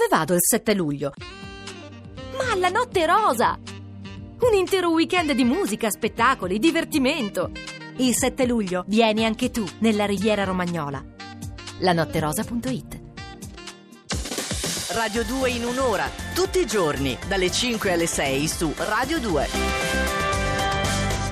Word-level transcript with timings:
Dove 0.00 0.16
vado 0.16 0.32
il 0.32 0.40
7 0.40 0.72
luglio? 0.72 1.12
Ma 2.34 2.52
alla 2.52 2.70
Notte 2.70 3.04
Rosa! 3.04 3.58
Un 4.40 4.54
intero 4.54 4.88
weekend 4.88 5.32
di 5.32 5.44
musica, 5.44 5.90
spettacoli, 5.90 6.58
divertimento. 6.58 7.50
Il 7.96 8.16
7 8.16 8.46
luglio 8.46 8.84
vieni 8.86 9.26
anche 9.26 9.50
tu 9.50 9.62
nella 9.80 10.06
Riviera 10.06 10.44
Romagnola. 10.44 11.04
lanotterosa.it 11.80 13.00
Radio 14.92 15.22
2 15.22 15.50
in 15.50 15.66
un'ora, 15.66 16.08
tutti 16.34 16.60
i 16.60 16.66
giorni, 16.66 17.18
dalle 17.28 17.50
5 17.50 17.92
alle 17.92 18.06
6 18.06 18.48
su 18.48 18.72
Radio 18.78 19.18
2. 19.18 19.99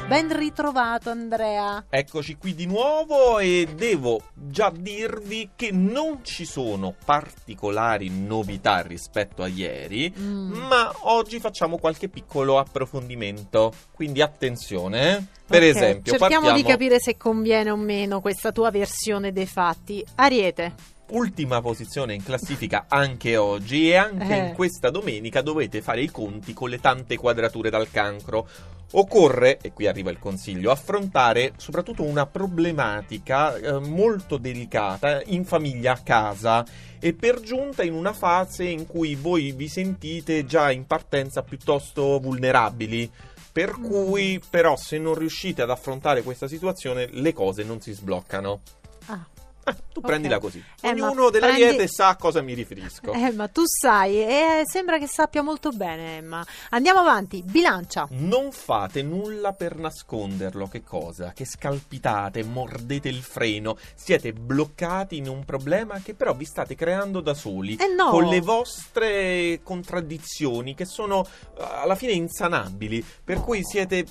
Ben 0.09 0.35
ritrovato 0.35 1.11
Andrea. 1.11 1.85
Eccoci 1.91 2.37
qui 2.39 2.55
di 2.55 2.65
nuovo 2.65 3.39
e 3.41 3.69
devo 3.77 4.23
già 4.33 4.73
dirvi 4.75 5.51
che 5.55 5.71
non 5.71 6.21
ci 6.25 6.47
sono 6.47 6.95
particolari 7.05 8.09
novità 8.09 8.81
rispetto 8.81 9.43
a 9.43 9.49
ieri, 9.49 10.11
Mm. 10.19 10.53
ma 10.67 10.91
oggi 11.03 11.39
facciamo 11.41 11.77
qualche 11.77 12.09
piccolo 12.09 12.59
approfondimento, 12.59 13.73
quindi 13.93 14.23
attenzione. 14.23 15.17
eh. 15.17 15.23
Per 15.49 15.63
Ok, 15.63 15.69
esempio, 15.69 16.13
cerchiamo 16.13 16.19
partiamo 16.43 16.57
di 16.57 16.63
capire 16.63 17.01
se 17.01 17.17
conviene 17.19 17.71
o 17.71 17.77
meno 17.77 18.21
questa 18.23 18.51
tua 18.51 18.71
versione 18.71 19.31
dei 19.33 19.47
fatti. 19.47 20.03
Ariete. 20.17 20.97
ultima 21.11 21.63
posizione 21.63 22.13
in 22.13 22.23
classifica 22.23 22.85
anche 22.87 23.39
oggi 23.39 23.89
e 23.89 23.97
anche 23.97 24.29
Eh. 24.35 24.49
in 24.49 24.53
questa 24.55 24.91
domenica 24.91 25.41
dovete 25.41 25.81
fare 25.81 26.03
i 26.03 26.11
conti 26.11 26.53
con 26.53 26.69
le 26.69 26.81
tante 26.81 27.17
quadrature 27.17 27.71
dal 27.71 27.91
cancro. 27.91 28.47
Occorre, 28.91 29.59
e 29.61 29.73
qui 29.73 29.87
arriva 29.87 30.11
il 30.11 30.19
consiglio, 30.19 30.71
affrontare 30.71 31.53
soprattutto 31.57 32.03
una 32.05 32.25
problematica 32.25 33.55
eh, 33.55 33.79
molto 33.81 34.39
delicata 34.39 35.21
in 35.27 35.45
famiglia 35.45 35.93
a 35.93 36.01
casa 36.03 36.65
e 36.99 37.13
per 37.13 37.41
giunta 37.41 37.83
in 37.83 37.93
una 37.93 38.15
fase 38.15 38.65
in 38.65 38.87
cui 38.87 39.15
voi 39.15 39.53
vi 39.53 39.69
sentite 39.69 40.47
già 40.47 40.71
in 40.71 40.87
partenza 40.87 41.43
piuttosto 41.43 42.19
vulnerabili. 42.19 43.11
Per 43.53 43.77
Mm. 43.79 43.85
cui, 43.85 44.41
però, 44.49 44.77
se 44.77 44.99
non 44.99 45.15
riuscite 45.15 45.63
ad 45.63 45.71
affrontare 45.71 46.23
questa 46.23 46.49
situazione, 46.49 47.09
le 47.11 47.33
cose 47.33 47.65
non 47.65 47.81
si 47.81 47.93
sbloccano. 47.93 48.61
Ah. 49.07 49.27
Tu 49.93 50.01
Ok. 50.01 50.07
prendila 50.07 50.39
così. 50.39 50.63
Eh, 50.81 50.91
Ognuno 50.91 51.31
della 51.31 51.47
prendi- 51.47 51.65
Riete 51.65 51.89
sa 51.89 52.09
a 52.09 52.17
cosa 52.17 52.41
mi 52.41 52.55
riferisco. 52.55 53.13
Eh, 53.13 53.33
ma 53.33 53.49
tu 53.49 53.63
sai, 53.67 54.23
e 54.23 54.63
sembra 54.65 54.99
che 54.99 55.07
sappia 55.09 55.43
molto 55.43 55.71
bene, 55.71 56.19
Emma. 56.19 56.45
Andiamo 56.71 57.01
avanti. 57.01 57.43
Bilancia. 57.43 58.07
Non 58.11 58.53
fate 58.53 59.03
nulla 59.03 59.53
per 59.53 59.77
nasconderlo. 59.77 60.69
Che 60.69 60.83
cosa? 60.85 61.33
Che 61.35 61.45
scalpitate, 61.45 62.45
mordete 62.45 63.09
il 63.09 63.23
freno, 63.23 63.77
siete 63.95 64.33
bloccati 64.33 65.17
in 65.17 65.29
un 65.29 65.45
problema 65.45 66.01
che 66.01 66.15
però 66.15 66.35
vi 66.35 66.45
state 66.45 66.75
creando 66.75 67.21
da 67.21 67.35
soli. 67.35 67.75
Eh 67.77 67.89
no. 67.93 68.11
Con 68.11 68.27
le 68.29 68.41
vostre 68.41 69.61
contraddizioni 69.63 70.75
che 70.75 70.85
sono 70.85 71.27
eh, 71.59 71.63
alla 71.63 71.95
fine 71.97 72.13
insanabili. 72.13 73.05
Per 73.25 73.41
cui 73.41 73.63
siete. 73.65 74.05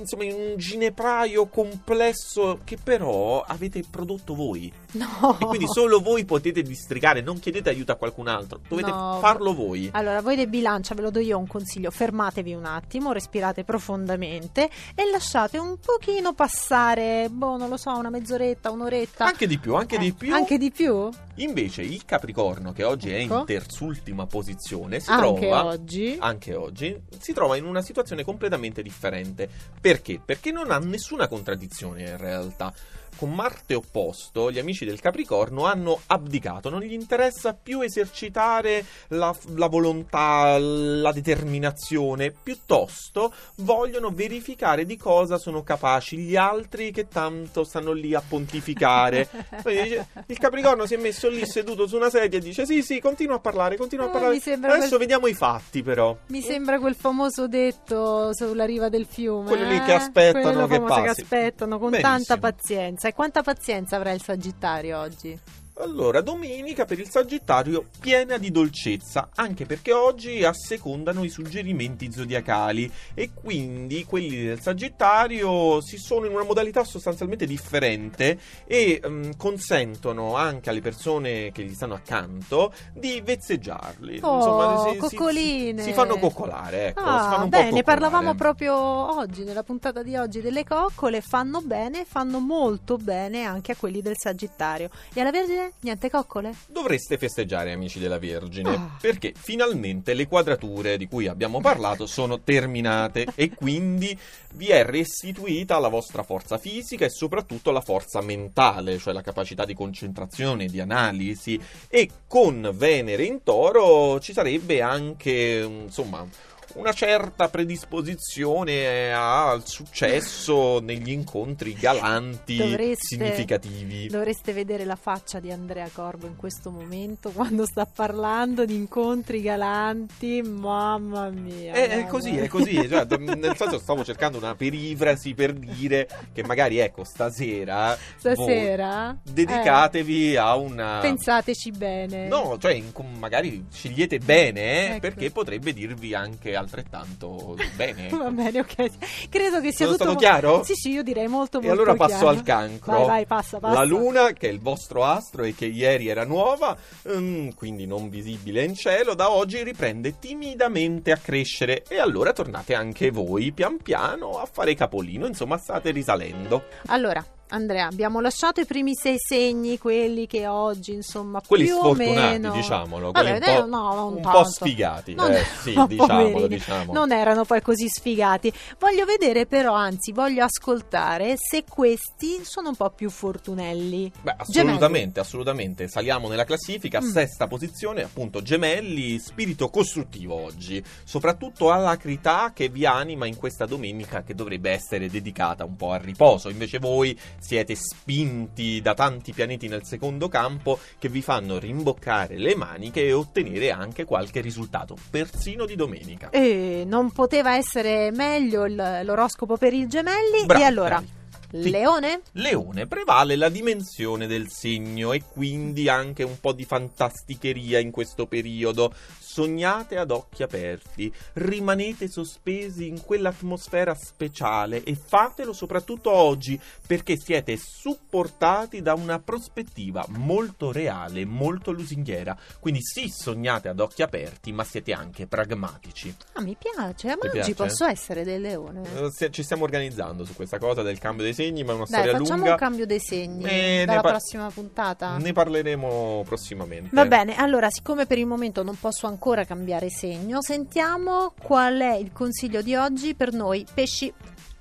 Mm, 0.00 0.02
Insomma, 0.02 0.24
in 0.24 0.34
un 0.34 0.54
ginepraio 0.56 1.46
complesso 1.48 2.60
che 2.64 2.76
però 2.82 3.42
avete 3.42 3.82
prodotto 3.88 4.34
voi. 4.34 4.72
No. 4.92 5.36
E 5.40 5.44
quindi 5.44 5.66
solo 5.68 6.00
voi 6.00 6.24
potete 6.24 6.62
districare, 6.62 7.20
non 7.20 7.38
chiedete 7.38 7.68
aiuto 7.68 7.92
a 7.92 7.96
qualcun 7.96 8.28
altro, 8.28 8.60
dovete 8.68 8.90
No. 8.90 9.18
farlo 9.20 9.54
voi. 9.54 9.88
Allora, 9.92 10.20
voi 10.20 10.36
dei 10.36 10.46
bilancia, 10.46 10.94
ve 10.94 11.02
lo 11.02 11.10
do 11.10 11.20
io 11.20 11.38
un 11.38 11.46
consiglio, 11.46 11.90
fermatevi 11.90 12.54
un 12.54 12.64
attimo, 12.64 13.12
respirate 13.12 13.62
profondamente 13.64 14.68
e 14.94 15.08
lasciate 15.10 15.58
un 15.58 15.76
pochino 15.78 16.32
passare, 16.32 17.28
boh, 17.30 17.56
non 17.56 17.68
lo 17.68 17.76
so, 17.76 17.90
una 17.96 18.10
mezz'oretta, 18.10 18.70
un'oretta. 18.70 19.24
Anche 19.26 19.46
di 19.46 19.58
più, 19.58 19.74
anche 19.74 19.96
Eh, 19.96 19.98
di 19.98 20.12
più. 20.12 20.32
Anche 20.34 20.58
di 20.58 20.70
più? 20.70 21.08
Invece 21.36 21.82
il 21.82 22.04
Capricorno, 22.04 22.72
che 22.72 22.84
oggi 22.84 23.10
è 23.10 23.18
Ecco. 23.20 23.38
in 23.40 23.44
terzultima 23.46 24.26
posizione, 24.26 25.00
si 25.00 25.10
Anche 25.10 25.40
trova 25.48 25.64
oggi? 25.66 26.16
anche 26.18 26.54
oggi 26.54 27.00
si 27.18 27.32
trova 27.32 27.56
in 27.56 27.64
una 27.64 27.80
situazione 27.82 28.24
completamente 28.24 28.82
differente. 28.82 29.48
Perché? 29.90 30.20
Perché 30.24 30.52
non 30.52 30.70
ha 30.70 30.78
nessuna 30.78 31.26
contraddizione 31.26 32.02
in 32.10 32.16
realtà. 32.16 32.72
Con 33.20 33.34
Marte 33.34 33.74
opposto, 33.74 34.50
gli 34.50 34.58
amici 34.58 34.86
del 34.86 34.98
Capricorno 34.98 35.66
hanno 35.66 36.00
abdicato, 36.06 36.70
non 36.70 36.80
gli 36.80 36.94
interessa 36.94 37.52
più 37.52 37.82
esercitare 37.82 38.82
la, 39.08 39.36
la 39.56 39.66
volontà, 39.66 40.56
la 40.58 41.12
determinazione, 41.12 42.30
piuttosto 42.30 43.30
vogliono 43.56 44.08
verificare 44.08 44.86
di 44.86 44.96
cosa 44.96 45.36
sono 45.36 45.62
capaci 45.62 46.16
gli 46.16 46.34
altri 46.34 46.92
che 46.92 47.08
tanto 47.08 47.62
stanno 47.64 47.92
lì 47.92 48.14
a 48.14 48.22
pontificare. 48.26 49.28
Dice- 49.64 50.06
il 50.26 50.38
Capricorno 50.38 50.86
si 50.86 50.94
è 50.94 50.96
messo 50.96 51.28
lì 51.28 51.44
seduto 51.44 51.86
su 51.86 51.96
una 51.96 52.08
sedia 52.08 52.38
e 52.38 52.42
dice: 52.42 52.64
Sì, 52.64 52.82
sì, 52.82 53.00
continua 53.00 53.36
a 53.36 53.40
parlare, 53.40 53.76
continua 53.76 54.06
a 54.06 54.08
Eh, 54.08 54.12
parlare. 54.12 54.40
sembra 54.40 54.72
Adesso 54.72 54.88
quel- 54.88 55.00
vediamo 55.00 55.26
i 55.26 55.34
fatti, 55.34 55.82
però. 55.82 56.16
Mi 56.28 56.40
sembra 56.40 56.78
quel 56.78 56.94
famoso 56.94 57.46
detto 57.48 58.32
sulla 58.34 58.64
riva 58.64 58.88
del 58.88 59.04
fiume. 59.04 59.46
Quelli 59.48 59.68
lì 59.68 59.76
eh? 59.76 59.84
che 59.84 59.92
aspettano 59.92 60.42
Quello 60.42 60.66
che 60.66 60.80
passi. 60.80 61.20
aspettano 61.20 61.78
con 61.78 61.90
Benissimo. 61.90 62.14
tanta 62.16 62.38
pazienza. 62.38 63.08
E 63.10 63.12
quanta 63.12 63.42
pazienza 63.42 63.96
avrà 63.96 64.12
il 64.12 64.22
Sagittario 64.22 64.96
oggi? 64.96 65.36
Allora, 65.82 66.20
domenica 66.20 66.84
per 66.84 66.98
il 66.98 67.08
Sagittario 67.08 67.86
piena 68.00 68.36
di 68.36 68.50
dolcezza, 68.50 69.30
anche 69.34 69.64
perché 69.64 69.92
oggi 69.92 70.44
assecondano 70.44 71.24
i 71.24 71.30
suggerimenti 71.30 72.12
zodiacali 72.12 72.90
e 73.14 73.30
quindi 73.32 74.04
quelli 74.04 74.44
del 74.44 74.60
Sagittario 74.60 75.80
si 75.80 75.96
sono 75.96 76.26
in 76.26 76.32
una 76.32 76.44
modalità 76.44 76.84
sostanzialmente 76.84 77.46
differente 77.46 78.38
e 78.66 79.00
ehm, 79.02 79.36
consentono 79.36 80.36
anche 80.36 80.68
alle 80.68 80.82
persone 80.82 81.50
che 81.52 81.64
gli 81.64 81.74
stanno 81.74 81.94
accanto 81.94 82.72
di 82.92 83.22
vezzeggiarli. 83.24 84.20
Oh, 84.22 84.84
si- 84.84 84.92
si- 84.92 85.16
coccoline. 85.16 85.82
Si, 85.82 85.88
si 85.88 85.94
fanno 85.94 86.18
coccolare, 86.18 86.88
ecco. 86.88 87.00
Ah, 87.00 87.30
fanno 87.30 87.48
bene, 87.48 87.70
coccolare. 87.70 87.82
parlavamo 87.82 88.34
proprio 88.34 88.74
oggi, 88.74 89.44
nella 89.44 89.62
puntata 89.62 90.02
di 90.02 90.16
oggi 90.16 90.40
delle 90.40 90.64
coccole. 90.64 91.22
Fanno 91.22 91.62
bene, 91.62 92.04
fanno 92.04 92.38
molto 92.38 92.96
bene 92.96 93.44
anche 93.44 93.72
a 93.72 93.76
quelli 93.76 94.02
del 94.02 94.16
Sagittario. 94.18 94.90
E 95.12 95.20
alla 95.20 95.30
Vergine, 95.30 95.69
niente 95.80 96.10
coccole? 96.10 96.54
Dovreste 96.68 97.18
festeggiare, 97.18 97.72
amici 97.72 97.98
della 97.98 98.18
Vergine, 98.18 98.74
Ah. 98.74 98.96
perché 99.00 99.32
finalmente 99.36 100.14
le 100.14 100.26
quadrature 100.26 100.96
di 100.96 101.06
cui 101.06 101.26
abbiamo 101.26 101.60
parlato 101.60 102.06
sono 102.06 102.40
terminate 102.40 103.26
e 103.34 103.50
quindi 103.54 104.16
vi 104.54 104.68
è 104.68 104.84
restituita 104.84 105.78
la 105.78 105.88
vostra 105.88 106.22
forza 106.22 106.58
fisica 106.58 107.04
e 107.04 107.10
soprattutto 107.10 107.70
la 107.70 107.80
forza 107.80 108.20
mentale, 108.20 108.98
cioè 108.98 109.12
la 109.12 109.22
capacità 109.22 109.64
di 109.64 109.74
concentrazione, 109.74 110.66
di 110.66 110.80
analisi 110.80 111.58
e 111.88 112.08
con 112.26 112.70
Venere 112.74 113.24
in 113.24 113.42
toro 113.42 114.18
ci 114.20 114.32
sarebbe 114.32 114.80
anche, 114.82 115.66
insomma, 115.84 116.26
una 116.74 116.92
certa 116.92 117.48
predisposizione 117.48 119.12
al 119.12 119.66
successo 119.66 120.80
negli 120.82 121.10
incontri 121.10 121.74
galanti, 121.74 122.56
Dovreste- 122.56 123.16
significativi. 123.16 124.06
Dovreste 124.08 124.52
vedere 124.52 124.84
la 124.84 124.96
faccia 124.96 125.40
di 125.40 125.50
Andrea 125.50 125.88
Corbo 125.92 126.26
in 126.26 126.36
questo 126.36 126.70
momento 126.70 127.30
quando 127.30 127.64
sta 127.66 127.86
parlando 127.86 128.64
di 128.64 128.74
incontri 128.74 129.40
galanti. 129.40 130.42
Mamma 130.42 131.28
mia. 131.30 131.72
È, 131.72 131.88
è 131.88 132.06
così, 132.06 132.36
è 132.36 132.48
così. 132.48 132.88
cioè, 132.88 133.06
nel 133.18 133.56
senso, 133.56 133.78
stavo 133.78 134.04
cercando 134.04 134.38
una 134.38 134.54
perifrasi 134.54 135.34
per 135.34 135.52
dire 135.52 136.08
che 136.32 136.44
magari, 136.44 136.78
ecco, 136.78 137.04
stasera. 137.04 137.96
Stasera? 138.16 139.16
dedicatevi 139.22 140.36
a 140.36 140.56
una. 140.56 140.98
Eh, 140.98 141.02
pensateci 141.02 141.70
bene. 141.72 142.28
No, 142.28 142.56
cioè, 142.58 142.72
in- 142.72 142.92
magari 143.18 143.66
scegliete 143.70 144.18
bene, 144.18 144.60
eh, 144.60 144.84
Ecco. 144.90 145.00
perché 145.00 145.30
potrebbe 145.30 145.72
dirvi 145.72 146.14
anche 146.14 146.56
altrettanto 146.60 147.56
bene. 147.74 148.08
Va 148.16 148.30
bene, 148.30 148.60
ok. 148.60 149.28
Credo 149.28 149.60
che 149.60 149.72
sia 149.72 149.86
Sono 149.86 149.96
tutto 149.96 150.10
stato 150.10 150.16
chiaro? 150.16 150.64
Sì, 150.64 150.74
sì, 150.74 150.90
io 150.90 151.02
direi 151.02 151.26
molto 151.26 151.58
E 151.58 151.66
molto 151.66 151.82
allora 151.82 151.94
passo 151.94 152.18
chiaro. 152.18 152.28
al 152.28 152.42
cancro. 152.42 152.92
Vai, 152.92 153.06
vai, 153.06 153.26
passa, 153.26 153.58
passa. 153.58 153.74
La 153.78 153.84
luna, 153.84 154.32
che 154.32 154.48
è 154.48 154.52
il 154.52 154.60
vostro 154.60 155.04
astro 155.04 155.42
e 155.44 155.54
che 155.54 155.66
ieri 155.66 156.08
era 156.08 156.24
nuova, 156.24 156.76
mm, 157.10 157.50
quindi 157.56 157.86
non 157.86 158.08
visibile 158.08 158.62
in 158.64 158.74
cielo, 158.74 159.14
da 159.14 159.30
oggi 159.30 159.62
riprende 159.62 160.18
timidamente 160.18 161.12
a 161.12 161.16
crescere. 161.16 161.82
E 161.88 161.98
allora 161.98 162.32
tornate 162.32 162.74
anche 162.74 163.10
voi, 163.10 163.52
pian 163.52 163.78
piano, 163.82 164.38
a 164.38 164.46
fare 164.50 164.74
capolino. 164.74 165.26
Insomma, 165.26 165.56
state 165.58 165.90
risalendo. 165.90 166.64
Allora, 166.86 167.24
Andrea, 167.50 167.86
abbiamo 167.86 168.20
lasciato 168.20 168.60
i 168.60 168.64
primi 168.64 168.94
sei 168.94 169.16
segni, 169.18 169.76
quelli 169.78 170.26
che 170.26 170.46
oggi, 170.46 170.92
insomma, 170.92 171.40
Quelli 171.46 171.64
più 171.64 171.74
o 171.74 171.94
sfortunati, 171.94 172.38
meno... 172.38 172.52
diciamo, 172.52 172.98
Vabbè, 172.98 173.12
quelli 173.12 173.30
un 173.30 173.42
eh, 173.42 173.60
po', 173.60 173.66
no, 173.66 174.06
un 174.06 174.20
po' 174.20 174.44
sfigati. 174.44 175.14
Non- 175.14 175.32
eh, 175.32 175.44
sì, 175.62 175.74
diciamolo, 175.88 176.30
poverini. 176.30 176.48
diciamo. 176.48 176.92
Non 176.92 177.12
erano 177.12 177.44
poi 177.44 177.60
così 177.60 177.88
sfigati. 177.88 178.52
Voglio 178.78 179.04
vedere 179.04 179.46
però, 179.46 179.74
anzi, 179.74 180.12
voglio 180.12 180.44
ascoltare 180.44 181.34
se 181.36 181.64
questi 181.68 182.44
sono 182.44 182.68
un 182.68 182.76
po' 182.76 182.90
più 182.90 183.10
fortunelli. 183.10 184.12
Beh, 184.22 184.34
assolutamente, 184.38 185.20
assolutamente. 185.20 185.88
Saliamo 185.88 186.28
nella 186.28 186.44
classifica, 186.44 187.00
Mm. 187.00 187.10
sesta 187.10 187.46
posizione, 187.48 188.02
appunto, 188.02 188.42
gemelli, 188.42 189.18
spirito 189.18 189.68
costruttivo 189.70 190.34
oggi. 190.34 190.82
Soprattutto 191.04 191.72
all'acrità 191.72 192.52
che 192.54 192.68
vi 192.68 192.86
anima 192.86 193.26
in 193.26 193.36
questa 193.36 193.66
domenica 193.66 194.22
che 194.22 194.34
dovrebbe 194.34 194.70
essere 194.70 195.08
dedicata 195.10 195.64
un 195.64 195.76
po' 195.76 195.90
al 195.92 196.00
riposo. 196.00 196.48
Invece 196.48 196.78
voi 196.78 197.18
siete 197.40 197.74
spinti 197.74 198.80
da 198.80 198.94
tanti 198.94 199.32
pianeti 199.32 199.66
nel 199.66 199.84
secondo 199.84 200.28
campo 200.28 200.78
che 200.98 201.08
vi 201.08 201.22
fanno 201.22 201.58
rimboccare 201.58 202.38
le 202.38 202.54
maniche 202.54 203.04
e 203.04 203.12
ottenere 203.12 203.72
anche 203.72 204.04
qualche 204.04 204.40
risultato, 204.40 204.96
persino 205.10 205.64
di 205.64 205.74
domenica. 205.74 206.30
E 206.30 206.84
non 206.86 207.10
poteva 207.10 207.56
essere 207.56 208.10
meglio 208.12 208.66
l'oroscopo 208.66 209.56
per 209.56 209.72
i 209.72 209.88
gemelli. 209.88 210.44
Bravi, 210.44 210.62
e 210.62 210.64
allora, 210.64 210.88
bravi. 210.96 211.18
Leone? 211.52 212.22
Leone 212.32 212.86
prevale 212.86 213.34
la 213.36 213.48
dimensione 213.48 214.26
del 214.26 214.48
segno 214.50 215.12
e 215.12 215.22
quindi 215.22 215.88
anche 215.88 216.22
un 216.22 216.38
po' 216.40 216.52
di 216.52 216.64
fantasticheria 216.64 217.78
in 217.78 217.90
questo 217.90 218.26
periodo. 218.26 218.92
Sognate 219.18 219.96
ad 219.96 220.10
occhi 220.10 220.42
aperti, 220.42 221.12
rimanete 221.34 222.08
sospesi 222.08 222.88
in 222.88 223.00
quell'atmosfera 223.00 223.94
speciale 223.94 224.82
e 224.82 224.96
fatelo 224.96 225.52
soprattutto 225.52 226.10
oggi 226.10 226.58
perché 226.86 227.16
siete 227.16 227.56
supportati 227.56 228.82
da 228.82 228.94
una 228.94 229.18
prospettiva 229.20 230.04
molto 230.08 230.72
reale, 230.72 231.24
molto 231.24 231.70
lusinghiera. 231.70 232.36
Quindi 232.58 232.80
sì, 232.82 233.08
sognate 233.08 233.68
ad 233.68 233.78
occhi 233.80 234.02
aperti, 234.02 234.52
ma 234.52 234.64
siete 234.64 234.92
anche 234.92 235.26
pragmatici. 235.26 236.14
Ah, 236.32 236.40
mi 236.42 236.56
piace. 236.58 237.08
Ma 237.08 237.14
Ti 237.16 237.26
oggi 237.26 237.32
piace? 237.38 237.54
posso 237.54 237.84
essere 237.86 238.24
del 238.24 238.40
leone. 238.40 238.82
Eh, 239.18 239.30
Ci 239.30 239.42
stiamo 239.42 239.64
organizzando 239.64 240.24
su 240.24 240.34
questa 240.34 240.58
cosa 240.58 240.82
del 240.82 240.98
cambio 240.98 241.22
dei 241.24 241.34
segni, 241.34 241.38
ma 241.64 241.72
è 241.72 241.74
una 241.74 241.74
Dai, 241.76 241.86
storia 241.86 242.12
facciamo 242.18 242.36
lunga. 242.36 242.50
un 242.52 242.56
cambio 242.58 242.86
dei 242.86 243.00
segni 243.00 243.44
Eh, 243.44 243.48
ne 243.80 243.84
dalla 243.86 244.00
par- 244.00 244.10
prossima 244.12 244.50
puntata. 244.50 245.16
Ne 245.16 245.32
parleremo 245.32 246.22
prossimamente. 246.26 246.88
Va 246.92 247.06
bene, 247.06 247.36
allora, 247.36 247.70
siccome 247.70 248.06
per 248.06 248.18
il 248.18 248.26
momento 248.26 248.62
non 248.62 248.76
posso 248.78 249.06
ancora 249.06 249.44
cambiare 249.44 249.88
segno, 249.90 250.42
sentiamo 250.42 251.32
qual 251.42 251.78
è 251.80 251.94
il 251.96 252.12
consiglio 252.12 252.62
di 252.62 252.74
oggi 252.74 253.14
per 253.14 253.32
noi 253.32 253.64
pesci. 253.72 254.12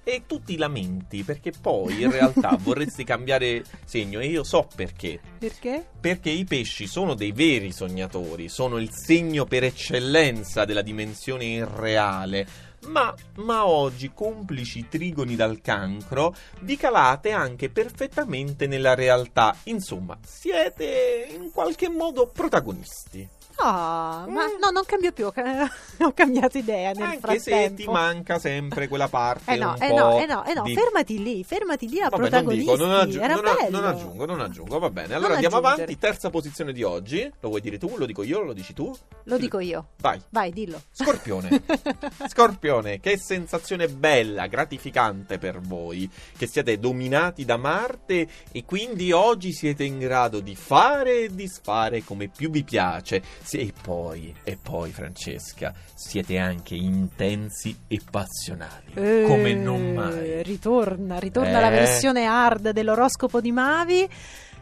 E 0.01 0.23
tu 0.25 0.41
ti 0.41 0.57
lamenti 0.57 1.23
perché 1.23 1.51
poi 1.61 2.01
in 2.01 2.09
realtà 2.09 2.57
vorresti 2.59 3.03
cambiare 3.03 3.63
segno 3.85 4.19
e 4.19 4.25
io 4.25 4.43
so 4.43 4.67
perché. 4.75 5.19
Perché? 5.37 5.85
Perché 5.99 6.31
i 6.31 6.45
pesci 6.45 6.87
sono 6.87 7.13
dei 7.13 7.31
veri 7.31 7.71
sognatori, 7.71 8.49
sono 8.49 8.77
il 8.79 8.89
segno 8.91 9.45
per 9.45 9.65
eccellenza 9.65 10.65
della 10.65 10.81
dimensione 10.81 11.43
irreale. 11.45 12.47
Ma, 12.87 13.13
ma 13.35 13.67
oggi, 13.67 14.11
complici 14.13 14.87
trigoni 14.87 15.35
dal 15.35 15.61
cancro, 15.61 16.33
vi 16.61 16.77
calate 16.77 17.31
anche 17.31 17.69
perfettamente 17.69 18.67
nella 18.67 18.95
realtà. 18.95 19.55
Insomma, 19.65 20.17
siete 20.25 21.27
in 21.29 21.51
qualche 21.51 21.89
modo 21.89 22.27
protagonisti. 22.27 23.27
Ma 23.63 24.25
Mm. 24.27 24.59
no, 24.61 24.69
non 24.71 24.83
cambio 24.85 25.11
più, 25.11 25.25
ho 25.27 25.31
ca- 25.31 25.69
ho 25.99 26.11
cambiato 26.13 26.57
idea 26.57 26.91
nel 26.91 27.03
Anche 27.03 27.39
se 27.39 27.51
frattempo. 27.51 27.75
ti 27.75 27.87
manca 27.87 28.39
sempre 28.39 28.87
quella 28.87 29.07
parte 29.07 29.53
Eh 29.53 29.57
no, 29.57 29.75
eh 29.79 29.91
no, 29.93 30.19
eh 30.19 30.25
no, 30.25 30.45
eh 30.45 30.53
no, 30.53 30.63
di- 30.63 30.73
fermati 30.73 31.21
lì, 31.21 31.43
fermati 31.43 31.87
lì 31.89 31.99
a 31.99 32.09
Vabbè, 32.09 32.41
non 32.41 32.47
dico, 32.55 32.75
non, 32.75 32.91
Era 32.91 33.35
non 33.35 33.45
a- 33.45 33.67
non 33.69 33.83
aggiungo, 33.85 34.25
non 34.25 34.39
aggiungo, 34.41 34.79
va 34.79 34.89
bene. 34.89 35.13
Allora 35.13 35.33
andiamo 35.33 35.57
avanti, 35.57 35.97
terza 35.97 36.29
posizione 36.29 36.71
di 36.73 36.83
oggi. 36.83 37.29
Lo 37.39 37.49
vuoi 37.49 37.61
dire 37.61 37.77
tu? 37.77 37.93
Lo 37.97 38.05
dico 38.05 38.23
io? 38.23 38.41
Lo 38.41 38.53
dici 38.53 38.73
tu? 38.73 38.95
Lo 39.23 39.37
dico 39.37 39.59
io. 39.59 39.89
Vai. 39.99 40.21
Vai, 40.29 40.51
dillo. 40.51 40.81
Scorpione. 40.91 41.61
Scorpione, 42.27 42.99
che 42.99 43.17
sensazione 43.17 43.87
bella, 43.87 44.47
gratificante 44.47 45.37
per 45.37 45.59
voi, 45.59 46.09
che 46.37 46.47
siete 46.47 46.79
dominati 46.79 47.45
da 47.45 47.57
Marte 47.57 48.27
e 48.51 48.63
quindi 48.65 49.11
oggi 49.11 49.51
siete 49.53 49.83
in 49.83 49.97
grado 49.99 50.39
di 50.39 50.55
fare 50.55 51.23
e 51.23 51.29
disfare 51.35 52.03
come 52.03 52.27
più 52.27 52.49
vi 52.49 52.63
piace. 52.63 53.21
Sì, 53.49 53.61
E 53.61 53.73
poi, 53.81 54.31
e 54.43 54.59
poi 54.61 54.91
Francesca, 54.91 55.73
siete 55.95 56.37
anche 56.37 56.75
intensi 56.75 57.75
e 57.87 57.99
passionali, 58.07 58.93
come 58.93 59.55
non 59.55 59.81
Eh, 59.81 59.91
mai. 59.93 60.43
Ritorna, 60.43 61.17
ritorna 61.17 61.57
Eh. 61.57 61.61
la 61.61 61.69
versione 61.71 62.25
hard 62.27 62.69
dell'oroscopo 62.69 63.41
di 63.41 63.51
Mavi. 63.51 64.07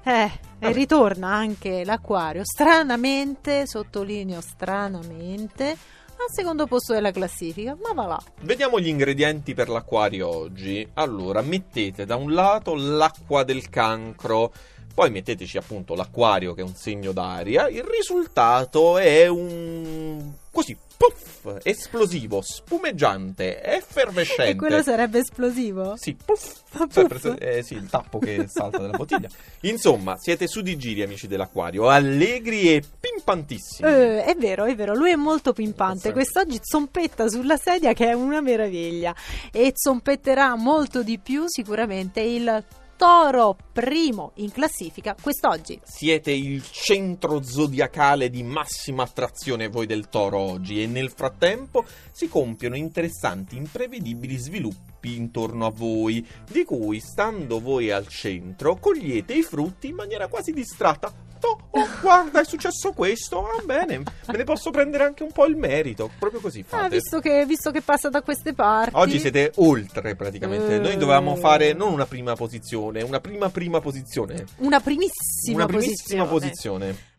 Eh, 0.03 0.31
e 0.59 0.71
ritorna 0.71 1.33
anche 1.33 1.83
l'acquario. 1.83 2.43
Stranamente, 2.45 3.67
sottolineo 3.67 4.39
stranamente, 4.39 5.65
al 5.65 6.31
secondo 6.31 6.65
posto 6.65 6.93
della 6.93 7.11
classifica. 7.11 7.75
Ma 7.81 7.91
va 7.93 8.05
là. 8.07 8.21
Vediamo 8.43 8.79
gli 8.79 8.87
ingredienti 8.87 9.53
per 9.53 9.67
l'acquario 9.67 10.29
oggi. 10.33 10.87
Allora, 10.93 11.41
mettete 11.41 12.05
da 12.05 12.15
un 12.15 12.31
lato 12.33 12.73
l'acqua 12.73 13.43
del 13.43 13.67
cancro, 13.69 14.53
poi 14.97 15.11
metteteci 15.11 15.59
appunto 15.59 15.93
l'acquario 15.93 16.55
che 16.55 16.61
è 16.61 16.63
un 16.63 16.73
segno 16.73 17.11
d'aria. 17.11 17.69
Il 17.69 17.83
risultato 17.83 18.97
è 18.97 19.27
un 19.27 20.31
così 20.49 20.75
puff, 20.97 21.59
esplosivo, 21.61 22.41
spumeggiante, 22.41 23.61
effervescente. 23.61 24.53
E 24.53 24.55
quello 24.55 24.81
sarebbe 24.81 25.19
esplosivo? 25.19 25.93
Sì, 25.97 26.15
puff. 26.15 26.61
Puff. 26.71 27.05
Prese- 27.05 27.37
eh, 27.37 27.61
sì, 27.61 27.75
il 27.75 27.87
tappo 27.87 28.17
che 28.17 28.47
salta 28.47 28.79
dalla 28.79 28.97
bottiglia. 28.97 29.29
Insomma, 29.61 30.17
siete 30.17 30.47
su 30.47 30.61
di 30.61 30.75
giri, 30.77 31.03
amici 31.03 31.27
dell'acquario, 31.27 31.89
allegri 31.89 32.73
e 32.73 32.83
pimpantissimi. 32.99 33.87
Eh, 33.87 34.23
è 34.23 34.35
vero, 34.35 34.65
è 34.65 34.73
vero, 34.73 34.95
lui 34.95 35.11
è 35.11 35.15
molto 35.15 35.53
pimpante. 35.53 36.11
Quest'oggi 36.11 36.57
zompetta 36.59 37.29
sulla 37.29 37.57
sedia 37.57 37.93
che 37.93 38.07
è 38.07 38.13
una 38.13 38.41
meraviglia. 38.41 39.13
E 39.51 39.73
zompetterà 39.75 40.55
molto 40.55 41.03
di 41.03 41.19
più 41.19 41.43
sicuramente 41.45 42.19
il 42.21 42.63
toro 42.97 43.55
primo 43.71 44.31
in 44.37 44.51
classifica 44.51 45.15
quest'oggi. 45.21 45.79
Siete 45.83 46.31
il 46.31 46.63
centro 46.69 47.43
zodiacale 47.43 48.29
di 48.29 48.41
massima 48.43 49.03
attrazione 49.03 49.67
voi 49.67 49.85
del 49.85 50.09
toro 50.09 50.39
oggi 50.39 50.81
e 50.81 50.87
nel 50.87 51.11
frattempo 51.11 51.85
si 52.11 52.27
compiono 52.27 52.75
interessanti, 52.75 53.55
imprevedibili 53.55 54.35
sviluppi 54.37 55.15
intorno 55.15 55.67
a 55.67 55.71
voi, 55.71 56.27
di 56.49 56.63
cui, 56.65 56.99
stando 56.99 57.59
voi 57.59 57.91
al 57.91 58.07
centro, 58.07 58.75
cogliete 58.75 59.33
i 59.33 59.43
frutti 59.43 59.89
in 59.89 59.95
maniera 59.95 60.27
quasi 60.27 60.51
distratta. 60.51 61.26
Oh, 61.41 61.57
oh, 61.71 61.87
guarda, 62.01 62.41
è 62.41 62.45
successo 62.45 62.91
questo, 62.91 63.41
va 63.41 63.61
bene, 63.63 63.97
me 63.99 64.37
ne 64.37 64.43
posso 64.43 64.71
prendere 64.71 65.03
anche 65.05 65.23
un 65.23 65.31
po' 65.31 65.45
il 65.45 65.55
merito, 65.55 66.09
proprio 66.17 66.39
così 66.41 66.63
Ah, 66.69 66.77
fate. 66.77 66.95
visto 66.95 67.19
che, 67.19 67.45
visto 67.45 67.71
che 67.71 67.81
passa 67.81 68.09
da 68.09 68.21
queste 68.21 68.53
parti. 68.53 68.91
Oggi 68.95 69.19
siete 69.19 69.51
oltre 69.55 70.15
praticamente. 70.15 70.75
Eh. 70.75 70.79
Noi 70.79 70.97
dovevamo 70.97 71.35
fare 71.35 71.73
non 71.73 71.91
una 71.93 72.05
prima 72.05 72.35
posizione, 72.35 73.01
una 73.03 73.19
prima 73.19 73.49
prima 73.49 73.79
posizione. 73.79 74.45
una 74.57 74.79
primissima, 74.79 75.55
una 75.55 75.65
primissima 75.65 76.25
posizione. 76.25 77.15